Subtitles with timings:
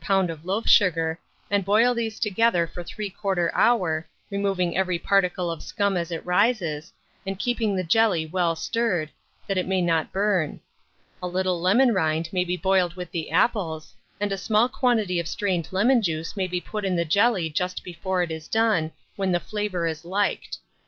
[0.09, 1.19] of loaf sugar,
[1.51, 6.91] and boil these together for 3/4 hour, removing every particle of scum as it rises,
[7.23, 9.11] and keeping the jelly well stirred,
[9.45, 10.59] that it may not burn.
[11.21, 15.27] A little lemon rind may be boiled with the apples, and a small quantity of
[15.27, 19.31] strained lemon juice may be put in the jelly just before it is done, when
[19.31, 20.57] the flavour is liked.